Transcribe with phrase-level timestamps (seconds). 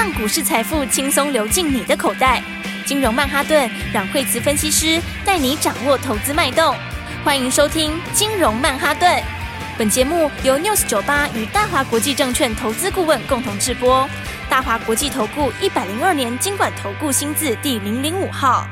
[0.00, 2.42] 让股市财富轻松流进你的口袋。
[2.86, 6.74] 金融曼哈顿让惠慈分析师带你掌握投资脉动。
[7.22, 9.22] 欢迎收听金融曼哈顿。
[9.76, 14.08] 本节目由 News 九八与大华国际证券投资顾问共同制播。
[14.48, 18.66] 大华国际投顾一百零二年经管投顾新字第零零五号。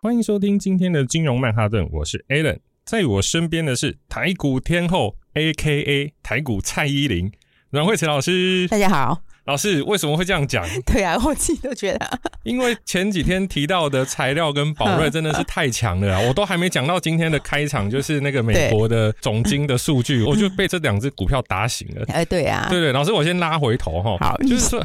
[0.00, 7.32] 欢迎收听今天的金融曼哈顿，我是 Alan，在我身边的是台股天后 AKA 台股蔡依林
[7.70, 8.68] 阮慧慈老师。
[8.68, 9.22] 大家好。
[9.46, 10.64] 老师为什么会这样讲？
[10.84, 16.20] 对啊，我自己都觉得，因为前几天提到的材料跟宝瑞真的是太强了啊！
[16.26, 22.04] 我都还没讲到今天的开场，就是那个美国的总经的数据，我就被这两只股票打醒了。
[22.12, 24.84] 哎，对啊，对对，老师，我先拉回头哈，好，就是说，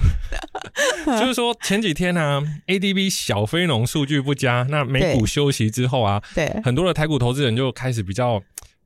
[1.20, 8.42] 就是说前几天呢、啊，ADB 小非农数据不佳，那美股休息之后啊，对，很多的台股投资人就开始比较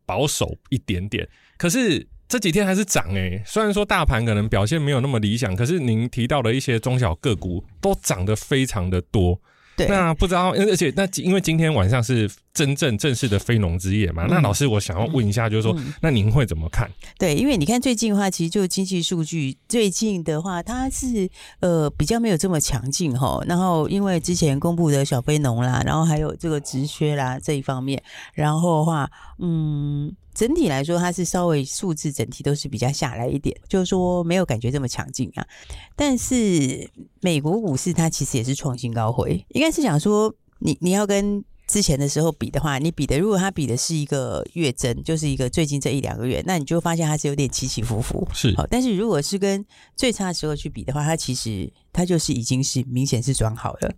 [0.05, 2.07] 保守一点点，可是。
[2.35, 9.39] 这几天还是涨诶、欸，虽然说大盘可能表现没有那么理想，可是您提到的一些中小个股都涨得非常的多。
[9.77, 16.89] 对，那不知道，而且那因为今天晚上是真正正式的非农之夜嘛，嗯、那老师我想要问一下，就是说，嗯、那您会怎么看？
[17.19, 23.39] 对，因为你看最近的话，其实就经济数据最近的话，它是呃比较没有这么强劲哈。
[23.45, 28.01] 然后因为之前公布的小非农啦，然后还有这个职缺啦这一方面，
[28.33, 30.15] 然后的话，嗯。
[30.35, 35.47] 整体来说，它是稍微数字整体都是比较下来一点，就是说没有感觉这么强劲啊。
[35.95, 48.27] 但是美国股市它其实也是创新高回，应该是想说你你要跟之前的时候比的话，你比的如果它比的是一个月增，就是一个最近这一两个月，那你就发现它是有点起起伏伏。
[48.33, 51.71] 是好，但是如果是跟最差的时候去比的话，它其实。
[51.95, 53.89] 它就是已经是明显是转好了，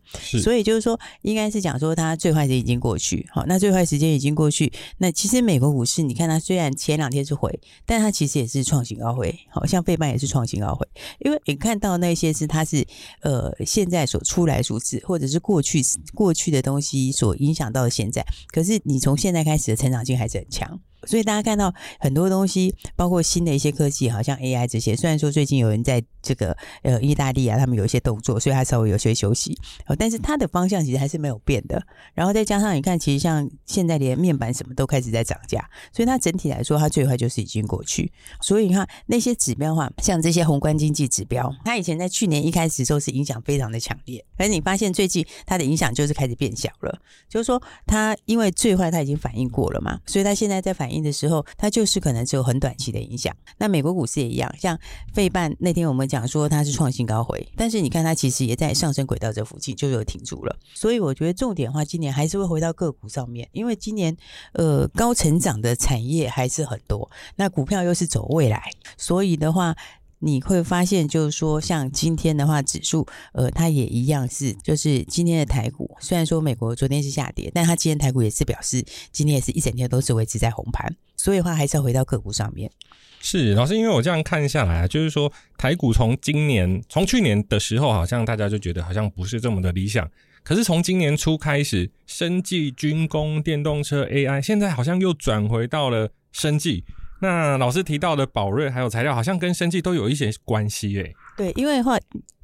[0.43, 10.87] 所以就是说，应该是讲说它最坏时间已经过去，好，那最坏时间已经过去，那其实美国股市，你看它虽然前两天是回，但它其实也是创新高回，好像费半也是创新高回，
[11.19, 12.85] 因为你看到那些是它是
[13.21, 15.81] 呃现在所出来数字，或者是过去
[16.13, 20.79] 过去的东西所影响到的现在，可是你从现在开始的成长性还是很强。
[21.07, 24.95] 所以大家看到很多东西，包括新的一些科技，好像 AI 这些。
[24.95, 29.57] 虽然说最近有人在这个呃意大利啊，他们有一些动作，所以它稍微有些休息。
[29.87, 31.81] 哦，但是它的方向其实还是没有变的。
[32.13, 38.11] 然后再加上你看，其实像现在连面板什么都开始在涨价，所以它整体来说，它最坏就是已经过去。
[38.41, 46.99] 所以你看那些指标的话，像这些宏观经济指标，它以前在去年一开始的时候是影响非常的强烈，可是你发现最近它的影响就是开始变小了。
[47.29, 50.87] 就是说，它因为最坏它已经反应过了嘛，所以它现在在反。
[50.87, 53.35] 应的时候，它就是可能只有很短期的影响。
[53.57, 54.77] 那美国股市也一样，像
[55.13, 60.55] 费半那天我们讲说它是创新高回，但是你看它其实也在上升轨道这附近就有停住了。
[60.73, 64.15] 所以我觉得重点的话，今年还是会回到个股上面，因为今年
[64.53, 68.63] 呃高成长的产业还是很多，那股票又是走未来，
[68.97, 69.75] 所以的话。
[70.19, 82.71] 你会发现，就是说，像今天的话，指数，呃，它也一样是，就是今天的台股，虽然说美国昨天是下跌，但它今天台股也是表示，今天也是一整天都是维持在红盘，所以的话还是要回到个股上面。
[83.19, 90.09] 是老师，因为我这样看下来啊，就是说台股从今年，从去年的时候，好像大家就觉得好像不是这么的理想，
[90.43, 96.83] 可是从今年初开始，生技、军工、电动车、AI，现在好像又转回到了生技。
[97.19, 101.97] 那老师提到的宝瑞还有材料，好像跟生计都有一些关系诶、对，因为的话。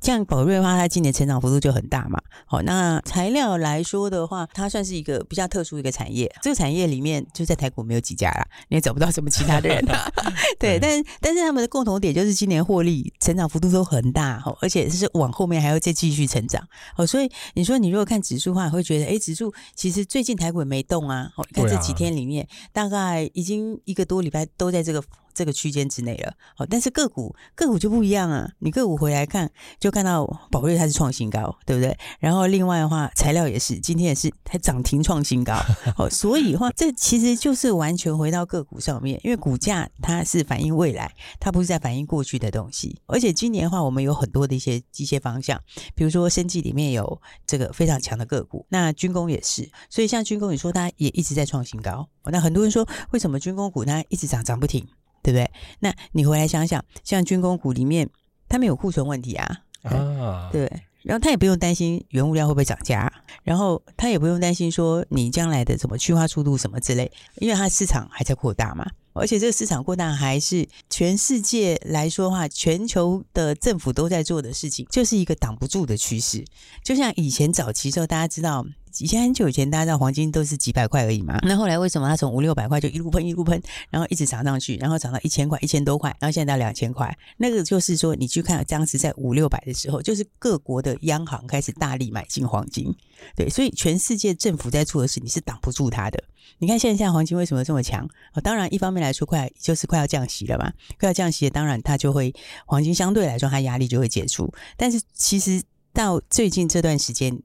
[0.04, 2.22] 像宝瑞的话，它今年成长幅度就很大嘛。
[2.46, 6.30] 好，那材料来说的话，它算是一个比较特殊一个产业。
[6.42, 10.12] 这个产业里面就在台股没有几家啦，你也找不到什么其他的人啊。
[10.60, 16.62] 对，但但是他们的共同点就是今年获利成长幅度都很大，哈，而且是往后面还要再继续成长。
[16.98, 21.32] 哦，所以你说你如果看指数的话，会觉得，哎，指数其实最近台股也没动啊。
[21.38, 25.02] 哦，你看这几天里面，大概已经一个多礼拜都在这个
[25.34, 26.34] 这个区间之内了。
[26.58, 29.50] 哦，但是个股个股就不一样啊，你个股回来看
[29.80, 29.94] 就。
[29.94, 31.96] 看到宝瑞它是创新高，对不对？
[32.20, 35.54] 然后另外的话，材料也是今天也是还涨停创新高，
[36.00, 43.00] 哦，所以的话，这其实就是完全回到个股上面，因为股价它是反映未来，它不是在反映过去的东西。
[43.06, 45.62] 而且今年的话，我们有很多的一些机械方向，
[45.94, 52.10] 比如说生技里面有这个非常强的个股，那军工也是，所以像军工，你说它也一直在创新高。
[52.26, 54.88] 那很多人说，为什么军工股它一直涨涨不停，
[55.24, 55.50] 对不对？
[55.80, 58.08] 那你回来想想，像军工股里面，
[58.48, 59.62] 它没有库存问题啊。
[59.84, 60.72] 啊，对，
[61.02, 63.12] 然后他也不用担心原物料会不会涨价，
[63.44, 68.90] 然后他也不用担心说你将来的什么去化速度什么之类，因为它市场还在扩大嘛。
[69.12, 76.46] 而且这个市场扩大还是全世界来说的话，全球的政府都在做的事情，就是一个挡不住的趋势。
[76.82, 78.66] 就像以前早期时候，大家知道
[79.00, 81.40] 以前很久以前，大家知道黄金都是几百块而已嘛。
[81.44, 87.16] 那后来为什么它从五六百块就一路喷一路喷，然后一直涨上去，然后涨到一千块、一千多块，然后现在到两千块？
[87.38, 92.94] 那个就是说，你去看当时在五六百的时候，就是各国的央行开始大力买进黄金。
[93.36, 96.22] 对，所以全世界政府在做的事，你是挡不住它的。
[96.60, 98.08] 你看现在黄金为什么这么强？
[98.34, 102.34] 哦，当然一方面来说，快就是快要降息了嘛，快要降息，当然它就会
[102.66, 104.54] 黄金相对来说它压力就会解除。
[104.78, 105.62] 但是其实
[105.94, 107.40] 到最近这段时间，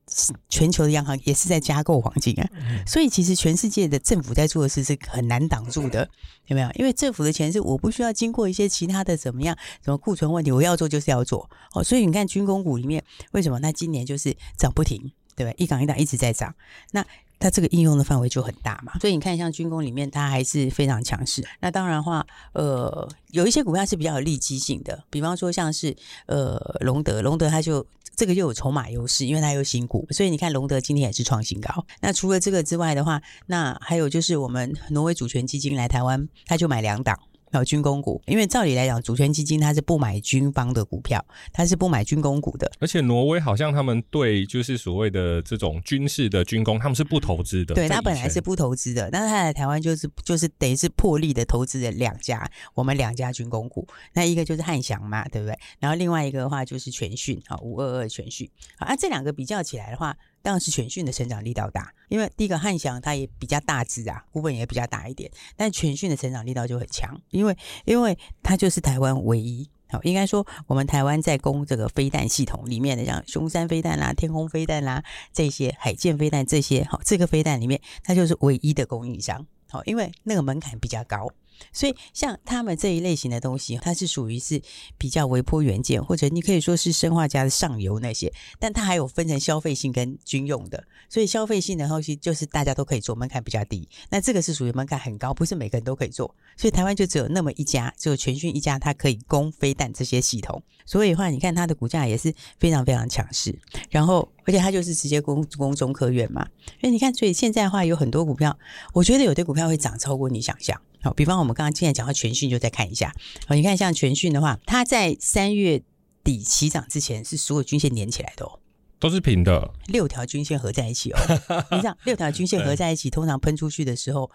[0.49, 2.49] 全球的央行也是在加购黄金啊，
[2.87, 6.09] 所以其实全世界的政府在做的事是很难挡住的，
[6.47, 6.71] 有没有？
[6.75, 11.85] 因为政府的钱是我不需要经过一些其他的怎么样，什么库存问题，我要做就是要做哦。
[11.85, 15.13] 所以你看军工股里面为什么那今年就是涨不停？
[15.37, 15.53] 对吧？
[15.57, 16.53] 一涨一涨一直在涨，
[16.91, 17.07] 那
[17.39, 18.99] 它这个应用的范围就很大嘛。
[19.01, 21.47] 所以你看，像军工里面，它还是非常强势。
[21.61, 25.97] 那当然话，呃，有一些股票是比较有利基性的，比方说像是
[26.27, 27.87] 呃龙德，龙德它就
[28.17, 31.87] 这个又有筹码优势，因为它有新股，所以你看龙德今天也是创新高。
[32.01, 37.19] 那除了这个之外的话，那还有就是我们挪威主权基金来台湾，它就买两档。
[37.51, 42.71] 还有军工股，因为照理来讲，主权基金它是不买军方的股票，它是不买军工股的。
[42.79, 47.75] 而且挪威好像他们对就是所谓的这种军事的军工，他们是不投资的。
[47.75, 53.87] 对，他本来是不投资的，但是他来台湾就是就是等于是破例的投资了两家，我们两家军工股。
[54.13, 55.59] 那一个就是汉翔嘛，对不对？
[55.79, 58.49] 然后另外一个的话就是全讯啊，五二二全讯
[58.79, 60.17] 啊，这两个比较起来的话。
[60.43, 75.03] 当然是全讯的成长力道大，因为第一个汉翔它也比较大只啊，股本也比较大一点，但全讯的成长力道就很强，因为因为它就是台湾唯一，好，应该说我们台湾在攻这个飞弹系统里面的，像雄三飞弹啦、天空飞弹啦
[75.33, 81.31] 这些海剑飞弹这些，好，这个飞弹里面它就是唯一的供应商，好，因为那个门槛比较高。
[81.73, 84.61] 所以，像他们这一类型的东西，它是属于是
[84.97, 90.83] 比较微波元件，或者你可以说是生化家的上游那些，但它还有分成消费性跟军用的。
[91.09, 93.89] 所以，消费性的东西就是大家都可以做，门槛比较低。
[94.11, 96.35] 那这个是属于门槛很高，不是每个人都可以做。
[96.57, 100.63] 所以，台湾就只有那么一家，只有全讯一家，它可以供飞弹这些系统。
[100.85, 103.59] 所以的话，你看它的股价也是非常非常强势。
[103.91, 106.49] 然后，而且它就是直接供供中科院嘛。
[106.81, 108.59] 所以你看，所以现在的话有很多股票，
[108.95, 110.81] 我觉得有的股票会涨超过你想象。
[111.03, 113.15] 好，比方我们刚刚现在讲到全讯，就再看一下。
[113.47, 115.83] 好，你看像全讯的话，它在三月
[116.25, 118.59] 底起涨之前，是所有均线连起来的哦，
[118.99, 121.19] 都是平的，六条均线合在一起哦。
[121.71, 124.31] 你想六条均线合在一起，通常喷出去的时候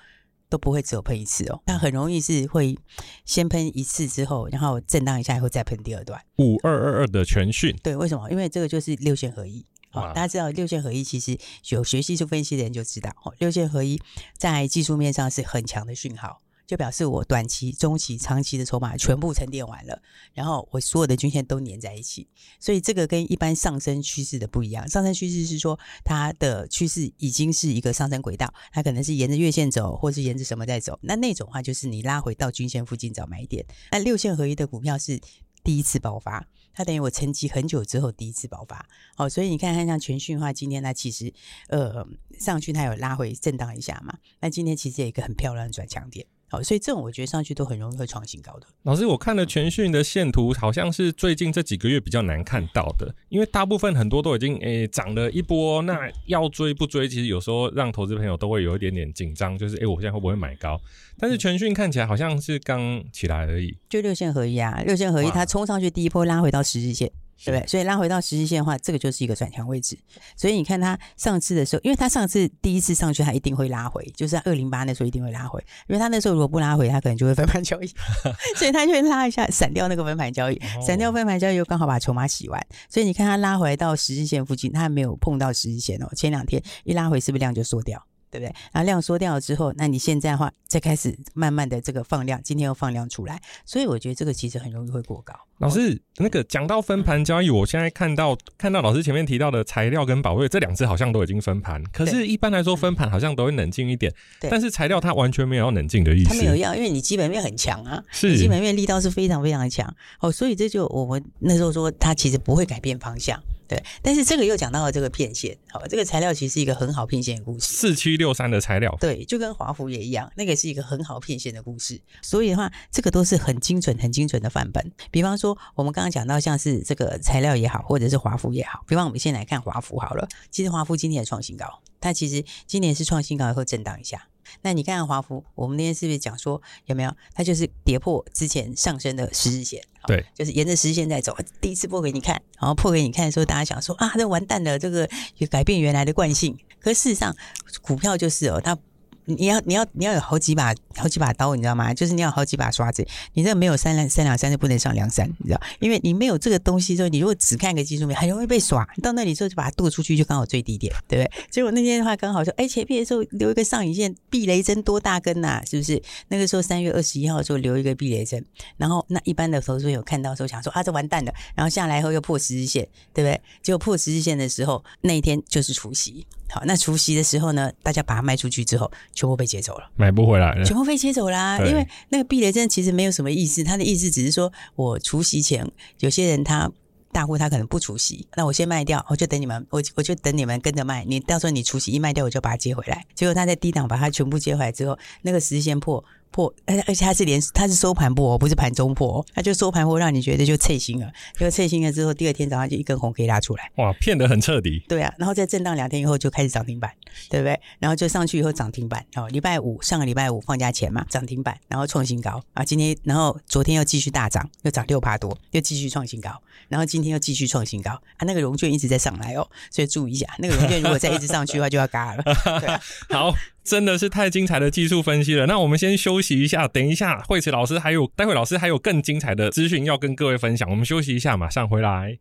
[0.47, 2.77] 都不会只有喷一次哦，它很容易是会
[3.25, 6.21] 先喷一次之后，然后震荡一下以后再喷第二段。
[6.37, 8.29] 五二二二的全讯，对，为什么？
[8.31, 9.65] 因为这个就是六线合一。
[9.93, 11.37] 好，大家知道六线合一，其实
[11.69, 14.01] 有学技术分析的人就知道，六线合一
[14.37, 16.41] 在技术面上是很强的讯号。
[16.65, 20.01] 就表示我短期、中期、长期的筹码全部沉淀完了，
[20.33, 22.25] 然后我所有的均线都粘在一起，
[22.57, 24.87] 所以这个跟一般上升趋势的不一样。
[24.87, 30.97] 上升趋势是说它的趋势已经是一个上升轨道，它可能是沿着月线走，或是沿着什么在走。
[31.01, 33.65] 那那种话就是你拉回到均线附近找买点。
[33.91, 35.19] 那六线合一的股票是
[35.65, 38.85] 第一次爆发，它等于我沉寂很久之后第一次爆发。
[39.15, 41.33] 好，所以你看看像全讯的话，今天它其实
[41.69, 42.05] 呃
[42.39, 46.25] 上去它有拉回震荡一下嘛，那今天其实有一个很漂亮的转强点。
[46.61, 48.67] 所以这种我觉得上去都很容易会创新高的。
[48.83, 57.07] 老师，我看了全讯的线图，好像是最近这几个月比较难看到的，因为大部分很多都已经诶涨了一波，那要追不追？
[57.07, 60.79] 其实有时候让投资朋友都会有一点点紧张，就是诶我现在会不会买高？
[61.17, 67.11] 但是全讯看起来好像是刚起来而已，就六线合一啊，六线合一，它冲上去第一波拉回到十日线。
[67.43, 67.67] 对不对？
[67.67, 69.97] 所以拉回到十日线的话，这个就是一个转强位置。
[70.35, 75.63] 所以你看它上次的时候，因为它上次第一次上去，它一定会拉回，就是在二零八那时候一定会拉回。
[75.87, 77.87] 因为它那时候如果不拉回，它可能就会 分盘交易，
[78.57, 82.67] 所以它就会拉一下，闪掉那个分盘交易，闪掉分盘交易又刚好把筹码洗完。
[82.89, 86.07] 所以你看它拉回到十日线附近，它还没有碰到十日线哦。
[86.15, 88.03] 前两天一拉回，是不是量就缩掉？
[88.33, 88.55] 对不对？
[88.71, 95.33] 然后量缩掉了之后，那你现在的话再开始慢慢的这个放量，今天又放量出来，所以我觉得这个其实很容易会过高。
[95.59, 104.11] 老师，那个讲到分盘交易，我现在看到看到老师前面提到的材料跟宝瑞这两只好像都已经分盘，可是一般来说分盘好像都会冷静一点，
[104.41, 113.39] 对但是材料它完全没有要冷静的意思，它没有要，因为你基本面很强啊，是基本面力道是非常非常的强哦，所以这就我们那时候说它其实不会改变方向。
[113.73, 117.65] 对，但是这个又讲到了这个骗线，好，这个材料其实是一个很好骗线的故事。
[117.65, 121.99] 四七六三的材料，对，就跟华孚也一样，那个是一个很好骗线的故事。
[122.21, 124.91] 所以的话，这个都是很精准、很精准的范本。
[125.09, 128.83] 比方说，我们刚刚讲到像是这个材料也好，或者是华孚也好。
[128.87, 131.65] 比方我们先来看华孚好了，其实华孚今年也创新高，
[131.99, 134.27] 它其实今年是创新高以后震荡一下。
[134.61, 137.15] 那你看看华孚，我们那天是不是讲说有没有？
[137.33, 141.35] 它就是跌破之前上升的十日线，对，就是沿着十日线在走。
[141.59, 146.57] 第一次破给你看，然后破给你看的时候，大家想说啊，这完蛋了，这个也改变原来的惯性。
[146.79, 147.35] 可事实上，
[147.81, 148.77] 股票就是哦，它。
[149.25, 151.93] 你要你要你要有好几把好几把刀，你知道吗？
[151.93, 153.05] 就是你要好几把刷子。
[153.33, 155.61] 你这个没有三两三两三就不能上梁山，你知道？
[155.79, 158.87] 因为你没有这个东西之后，你如果只看个技术面，很容易被耍。
[159.01, 161.31] 到那里之后就把它剁出去，就刚好最低点，对不对？
[161.49, 166.01] 结果那天的话刚好说，哎，前面的时候留一个上影线，避雷针多大根呐、是不是？
[166.27, 168.43] 那个时候三月二十一号的时候留一个避雷针，
[168.77, 171.33] 然后那一般的投资有看到时候想说啊，这完蛋了。
[171.55, 173.41] 然后下来后又破十日线，对不对？
[173.61, 176.25] 结果破十日线的时候，那一天就是除夕。
[176.53, 181.57] 好，那除夕的时候呢，大家把它卖出去之后，全部被接走了，买不回来了，全部被接走啦。
[181.65, 185.67] 因为那个避雷针其实没有什么意思，它的意思只是说我除夕前，
[186.01, 186.71] 有些人他
[187.11, 193.03] 大户他可能不除夕，那我先卖掉，我就等你们，我我就等你们跟着卖，你到时候你除夕一卖掉，我就把它接回来。
[193.15, 196.05] 结果他在低档把它全部接回来之后，那个时间破。
[196.33, 201.09] 破，而而且它是连它是收盘破，不是盘中破，它就收盘破，让你觉得就脆心了。
[201.33, 203.71] 结果脆心了之后，第二天早上就一根红可以拉出来。
[203.75, 204.83] 哇，骗得很彻底。
[204.89, 206.91] 对啊，然后再震荡两天以后就开始涨停板，
[207.29, 207.59] 对不对？
[207.79, 209.05] 然后就上去以后涨停板。
[209.15, 212.63] 哦，礼拜五上个礼拜五放假前嘛，涨停板，然后创新高啊。
[212.63, 216.31] 今天然后昨天又继续大涨，又涨六趴多，又继续创新高。
[216.67, 218.25] 然后今天又继续创新高啊。
[218.25, 222.23] 那个融券一直在上来哦，所以注意一下，那个融券如果再一直上去的话，就要嘎了。
[222.59, 223.33] 对啊、 好。
[223.63, 225.45] 真的是太精彩的技术分析了。
[225.45, 230.69] 那我们先休息一下，等一下惠慈老师还有待会老师还有更精彩的资讯要跟各位分享。
[230.69, 232.17] 我们休息一下，马上回来。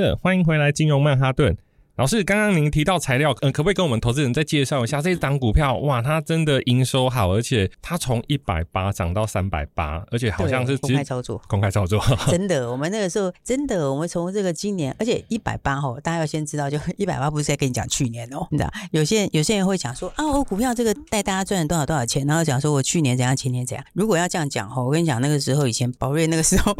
[0.00, 1.56] 的，欢迎回来，金融曼哈顿。
[1.96, 5.76] 老师，刚刚您提到材料，嗯、呃，可不可以跟我们投资人再介绍一下这一档股票？
[5.76, 12.02] 哇，它真的营收好，而且它从一百八涨到三百八，而且好像是公开操作，公开操作。
[12.32, 23.84] 真的，我们那个时候真的，我们从这个今年，而且一百八哦，大家要先知道，就 一百八不是在跟你讲去年哦，你知道，有些人有些人会讲说啊，我股票这个带大家赚了多少多少钱，然后讲说我去年怎样，前年怎样。
[23.92, 26.74] 如果要这样讲哦，我跟你讲，那个时候以前宝瑞那个时候，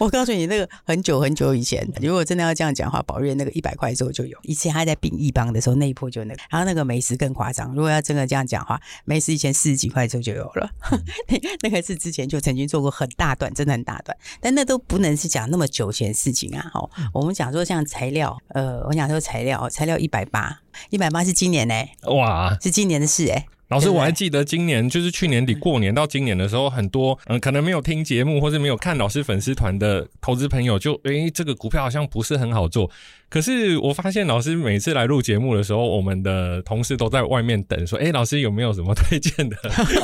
[0.00, 5.12] 我告诉你那个很久很久以前，如果真的要这样讲的话，宝瑞那个一百块之后就有，以前还在丙。
[5.22, 7.72] 一帮的时候那一波就那个，然后那个美食更夸张。
[7.76, 10.68] 如果要真的这样讲话，美食以前四十几块的时候就有了，
[11.62, 14.16] 那个是之前就曾经做过很大段，真的很大段。
[14.40, 16.68] 但那都不能是讲那么久前事情啊。
[16.74, 20.60] 哦，我们讲说像材料，呃，我讲说材料，材料一百八，
[20.90, 21.92] 一百八是今年呢、欸？
[22.08, 23.46] 哇，是今年的事哎、欸。
[23.72, 32.90] 老师，我还记得今年就是去年底过年到今年的时候，很多嗯，可能没有听节目或是没有看老师粉丝团的投资朋友就，就、欸、诶这个股票好像不是很好做。
[33.30, 39.56] 可是我发现老师每次来录节目的时候，我们的同事都在外面等，说：“诶、老师有没有什么推荐的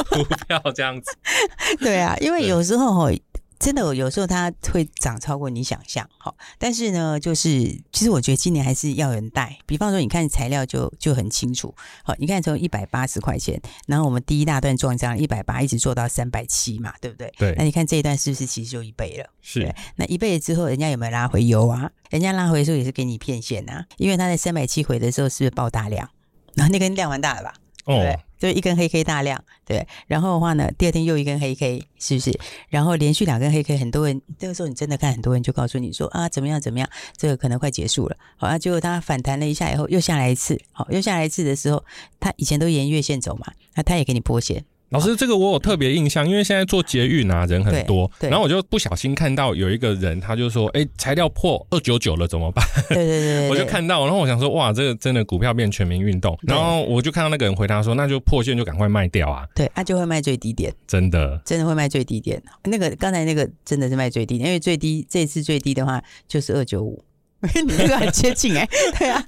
[0.09, 1.15] 股票？”这样子。
[1.79, 3.11] 对啊，因为有时候
[3.59, 7.49] 真的，有时候它会涨超过你想象，好，但是呢，就是
[7.93, 9.59] 其实我觉得今年还是要有人带。
[9.67, 11.75] 比方说，你看材料就就很清楚，
[12.05, 17.33] 好，你看从一百八十块钱，然后我们第一大段撞这样一百八，一直做到三百七嘛，对不对？
[17.37, 17.55] 对。
[17.59, 19.29] 那你看这一段是不是其实就一倍了？
[19.43, 19.75] 是。
[19.97, 21.91] 那一倍之后，人家有没有拉回油啊？
[22.11, 26.09] 人家拉回的时候也是给你骗线啊，因为他在三百七回的时候是不是爆大量？
[26.55, 27.55] 然后那根量蛮大的吧？
[27.97, 32.39] 对，就一根黑 K 大量，对，然后的话呢，第二天又一根黑 K，是不是？
[32.69, 38.17] 然后连续两根黑 K，很多人这个时候你真的看，很多人就告诉你说啊，怎么样怎么样，这个可能快结束了。
[38.37, 41.83] 好，啊，结果它反弹了一下以后，又下来一次，好，又下来一次的时候，
[42.21, 44.65] 它以前都沿月线走嘛，那它也给你破线。
[44.91, 62.43] 老师，这个我有特别印象，因为现在做捷运啊，人很多，然后我就不小心看到有一个人，他就说：“哎，材料破二九九了，怎么办？”对对对， 对，我就看到，然后我想说：“哇，这个真的股票变全民运动。”然后我就看到那个人回答说：“那就破线就赶快卖掉啊。”对，他就会卖最低点，真的，真的会卖最低点。
[62.65, 67.05] 那个刚才那个真的是卖最低点，因为最低这次最低的话就是二九五，
[67.43, 68.67] 你 那个很接近哎，
[68.99, 69.23] 对啊，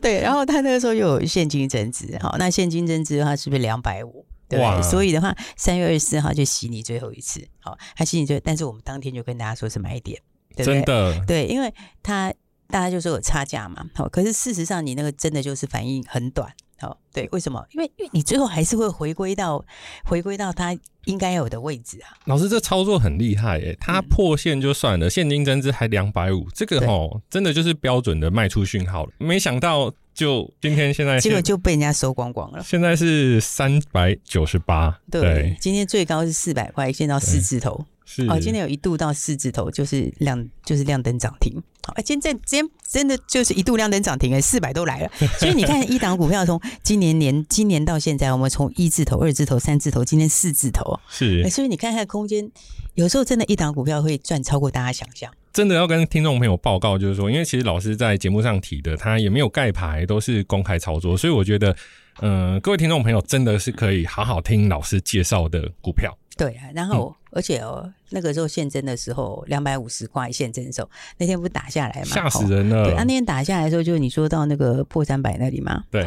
[0.00, 4.24] 对，然后他那个时候又有现金增值，好，那现金增值的话是不是两百五？
[4.48, 10.18] 对，所以的话，三月二十四号就洗你最后一次，好，他洗你最后，但是我们当天就跟大家说是买点，
[10.56, 10.74] 对不对？
[10.74, 11.70] 真的，对，因为
[12.02, 12.32] 他
[12.66, 17.62] 大家就说有差价嘛，好，可是事实上你那个真的就是反应很短，好，对，为什么？
[17.72, 19.62] 因为因为你最后还是会回归到
[20.04, 20.74] 回归到它
[21.04, 22.16] 应该有的位置啊。
[22.24, 29.92] 老师，这操作很厉害诶，它破线就算了，嗯、现金增值还两百五，这个齁对真的就是标准的卖出讯号了，没想到。
[30.18, 32.60] 就今天现在，结果就被人家收光光了。
[32.64, 37.86] 现在是三百九十八，对，今天最高是四百块，现到四字头。
[38.04, 41.62] 是哦，今天有一度到四字头，就是亮，就是亮灯涨停。
[41.86, 45.10] 好，哎，今天在今天真的就是一度亮灯涨停，哎，四百都来了。
[45.38, 51.48] 所以你看，一档股票从今年年今年到现在，我们从一字头、二字头、三字头，今天四字头，是。
[51.48, 52.50] 所以你看看空间，
[52.94, 55.30] 有时候真的，一档股票会赚超过大家想象。
[55.52, 61.74] 真的要跟听众朋友报告，就是说，因为其实老师在节目上提的，他也没有盖牌，都是公开操作，所以我觉得，
[62.20, 66.16] 嗯、呃，各位听众朋友真的是可以好好听老师介绍的股票。
[66.36, 72.84] 对啊，然后、嗯、而且哦，那个时候现增的时候，两百五十块现增的时候，那天不是打下来嘛，吓死人了。
[72.84, 76.06] 对啊，那天打下来的时候，就是你说到那个破三百那里嘛，对，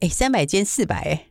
[0.00, 1.27] 哎，三百减四百，哎。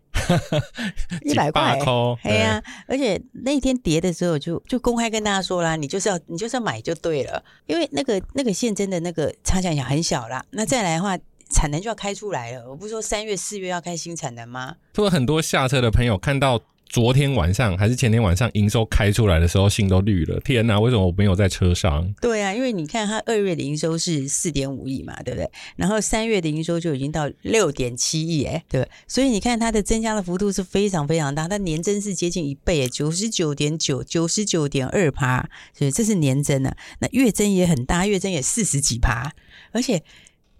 [1.24, 1.79] 一百块，
[2.24, 2.63] 哎呀！
[2.88, 10.43] 而且那天跌的时候就，就就公开跟大家说啦，你就是要你就是要买就对了，因为那个那个现真的那个差价也很小啦。
[10.51, 11.17] 那再来的话，
[11.50, 12.69] 产能就要开出来了。
[12.69, 14.75] 我不是说三月四月要开新产能吗？
[14.93, 16.62] 所以很多下车的朋友看到。
[16.89, 20.39] 昨天晚上还是前天晚上，营收开出来的时候，心都绿了。
[20.39, 22.13] 天哪，为什么我没有在车上？
[22.22, 25.50] 对啊，因为你看，它二月的营收是四点五亿嘛，对不对？
[25.75, 28.88] 然后三月的营收就已经到六点七亿，哎，对。
[29.08, 36.75] 所以你看它的增加的幅度是非常非常大，它年增是接近一倍，九十九点九，九十九点二趴，所以这是年增啊。
[37.00, 39.34] 那月增也很大，月增也四十几趴，
[39.72, 40.01] 而且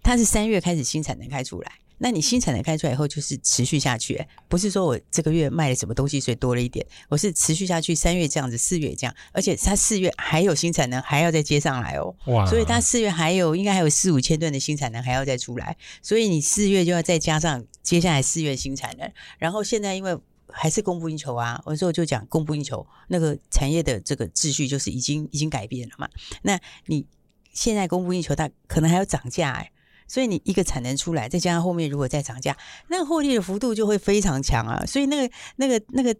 [0.02, 1.72] 它是三月开始新产能开出来。
[1.98, 12.46] 那你新产能开出来以后，就是持续下去，不是说我这个月卖了什么东西，所以多了一点，我是持续下去，三月这样子，四月这样，而且它四月还有新产能，还要再接上来哦，哇！
[12.46, 26.08] 所以它四月还有应该还有四五千吨的新产能还要再出来，所以你四月就要再加上接下来四月新产能，然后现在因为还是供不应求啊，我说就讲供不应求，那个产业的这个秩序就是已经已经改变了嘛，
[26.42, 27.04] 那你
[27.52, 29.72] 现在供不应求，它可能还要涨价哎。
[30.08, 32.56] 所以你一个产能出来，再加上后面如果再涨价，
[32.88, 34.82] 那个获利的幅度就会非常强啊！
[34.86, 36.16] 所以那个、那个、那个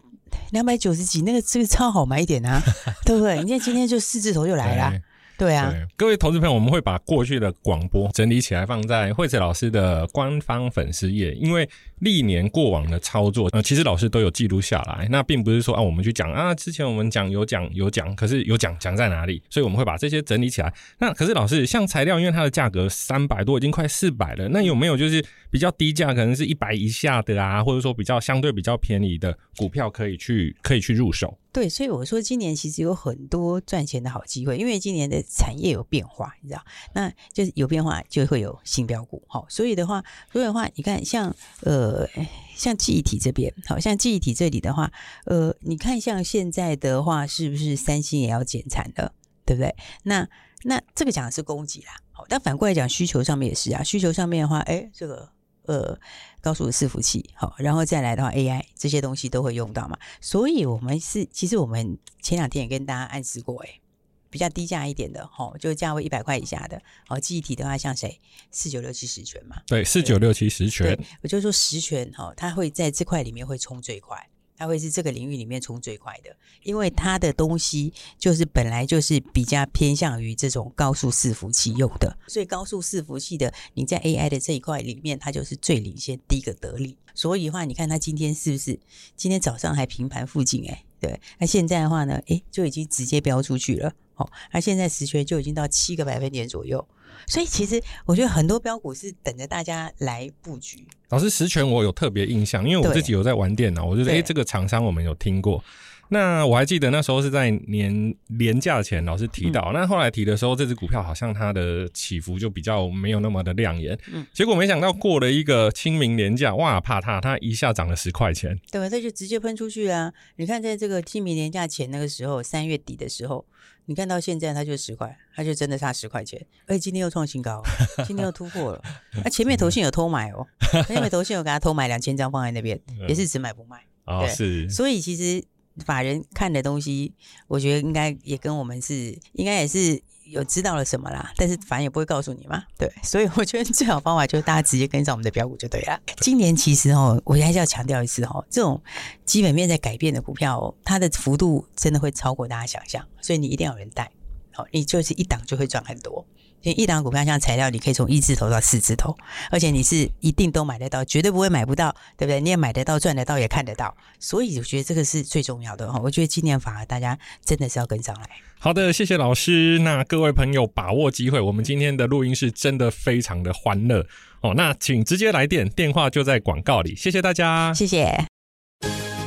[0.50, 2.62] 两百九十几，那个这个超好买一点啊，
[3.04, 3.42] 对不对？
[3.42, 5.00] 你看今天就四字头就来了。
[5.38, 11.32] 对啊对，各位投资朋友，我们会把过去的广播整理起来，放在惠子老师的官方粉丝页。
[11.34, 11.68] 因为
[12.00, 15.06] 历年过往的操作，呃，其实老师都有记录下来。
[15.08, 19.40] 那并不是说啊，我们去讲啊，之前我们讲有讲有讲，可是有讲讲在哪里？
[19.48, 20.74] 所以我们会把这些整理起来。
[20.98, 24.48] 那可是老师，像材料，因为它的价格三百多，已经快四百了。
[24.48, 31.38] 那有没有就是比较低价，可能是一百以下的啊，或者说比较相对比较便宜的股票，可以去可以去入手？
[31.50, 36.62] 对，所以我说今年其实有很多赚钱的好机会，因为今年的产业有变化，你知道，
[36.94, 42.06] 那就是有变化就会有新标股，好，所以的话，所以的话，你看像呃
[42.54, 44.92] 像记忆体这边，好像记忆体这里的话，
[45.24, 49.12] 呃，你看像现在的话，是不是三星也要减产了，
[49.46, 49.74] 对不对？
[50.02, 50.28] 那
[50.64, 55.30] 那这个讲的是供给啦，好，但反过来讲需求上面也是啊，需求上面的话，哎，这个。
[55.68, 56.00] 呃，
[56.40, 63.82] 高速的伺服器，好，然后再来的话，AI 这些东西都会用到嘛，所以我们是，其实我们前两天也跟大家暗示过，诶，
[64.30, 68.18] 比较低价一点的，吼，就价位一百块以下的，哦，记忆体的话，像谁，
[68.50, 74.26] 四九六七十全嘛，对，四九六七十全，我就说十全，哈，它会在这块里面会冲最快。
[74.58, 86.98] 它会是这个领域里面冲最快的，因为它的东西就是本来就是比较偏向于这种高速伺服器用的，所以高速伺服器的你在 AI 的这一块里面，它就是最领先第一个得利。
[87.14, 88.78] 所以的话，你看它今天是不是
[89.16, 90.64] 今天早上还平盘附近？
[90.64, 93.92] 诶对，那现在的话呢，诶就已经直接飙出去了。
[94.18, 96.86] 哦，那现在十权就已经到七个百分点左右。
[97.26, 100.86] 所以其实我觉得很多标股是等着大家来布局。
[101.08, 105.62] 老师，实权我有特别印象，因为我自己有在玩电脑，我觉得哎，这个厂商我们有听过。
[106.10, 109.60] 那我还记得那时候是在年年假前，老师提到。
[109.70, 113.98] 嗯、那后来提的时候，这只股票好像它的起伏就比较没有那么的亮眼。
[114.12, 118.58] 嗯，结果没想到过了一个清明年假，哇，怕它它一下涨了十块钱。
[118.70, 120.12] 对，它就直接喷出去啊！
[120.36, 123.44] 你看，在这个清明年假前那个时候，三月底的时候，
[123.84, 126.42] 你看到现在它就十块，它就真的差十块钱。
[126.66, 127.62] 而且今天又创新高，
[128.06, 128.82] 今天又突破了。
[129.16, 130.46] 那、啊、前面投信有偷买哦，
[130.88, 133.84] 前面投信有给他偷买两千张放在那边，也是只买不卖。
[134.06, 134.66] 哦，是。
[134.70, 135.44] 所以其实。
[135.84, 137.12] 法人看的东西，
[137.46, 141.32] 我觉得应该也跟我们是，应该也是有知道了什么啦。
[141.36, 142.92] 但是法人也不会告诉你嘛，对。
[143.02, 146.00] 所以我觉得最好方法就是大家直接跟上我们的标股就对了。
[146.20, 148.82] 今年其实哦，我还是要强调一次哦，这种
[149.24, 154.10] 基本面在改变的股票哦，它的幅度真的会超过大家想象，所以你一定要有人带，
[154.52, 156.26] 好，你就是一档就会赚很多。
[156.62, 159.16] 一档股票像材料，你可以从一字头到四字头，
[159.50, 162.40] 而且你是一定都买得到，绝对不会买不到，对不对？
[162.40, 166.00] 你也买得到，赚得到，也看得到，所以我觉得这个是最重要的哈。
[166.02, 168.28] 我觉得今年反而大家真的是要跟上来。
[168.58, 169.78] 好的，谢谢老师。
[169.78, 174.04] 那各位朋友把握机会，我们今天的录音是真的非常的欢乐
[174.40, 174.52] 哦。
[174.54, 176.96] 那请直接来电，电话就在广告里。
[176.96, 178.12] 谢谢大家，谢谢。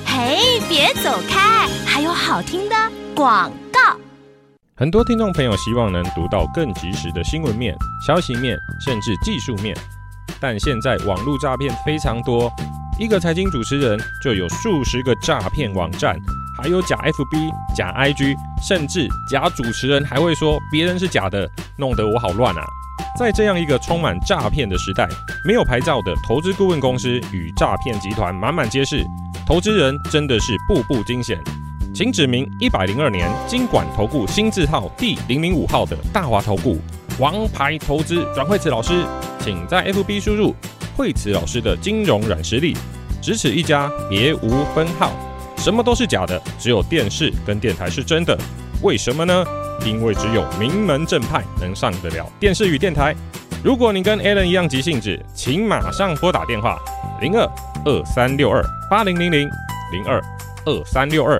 [0.06, 2.76] 嘿，别走开，还有好听的
[3.16, 3.71] 广告。
[4.82, 9.78] 很多听众朋友希望能读到更及时的新闻面、消息面，甚至技术面，
[10.40, 12.52] 但现在网络诈骗非常多，
[12.98, 16.20] 一个财经主持人就有数十个诈骗网站，
[16.58, 22.64] 还有假 FB、假 IG，甚至假主持人还会说别人是假的，弄得我好乱啊！
[23.20, 25.08] 在这样一个充满诈骗的时代，
[25.46, 29.06] 没有牌照的投资顾问公司与诈骗集团满满皆是，
[29.46, 31.38] 投资人真的是步步惊险。
[31.94, 36.80] 请指明一百零二年金管投顾新字号第零零五号的大华投顾
[37.20, 39.04] 王牌投资阮蕙慈老师，
[39.42, 40.56] 请在 FB 输入
[40.96, 42.76] 蕙慈老师的金融软实力，
[43.22, 45.12] 只此一家，别无分号。
[45.58, 48.38] 什么都是假的，只有电视跟电台是真的。
[48.82, 49.46] 为什么呢？
[49.86, 53.14] 因为只有名门正派能上得了电视与电台。
[53.64, 56.80] 如果你跟 Alan 一样急性子，请马上拨打电话
[57.20, 57.46] 零二
[57.84, 59.50] 二三六二八零零零
[59.92, 60.20] 零二
[60.66, 61.40] 二三六二。